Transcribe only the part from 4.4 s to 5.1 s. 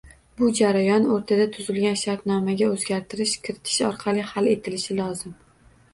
etilishi